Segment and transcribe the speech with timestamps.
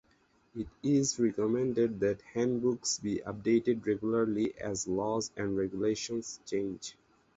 [0.55, 6.95] It is recommended that handbooks be updated regularly as laws and regulations change.